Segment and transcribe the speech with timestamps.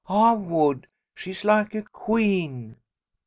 [0.09, 0.87] I would.
[1.13, 2.77] She's like a queen."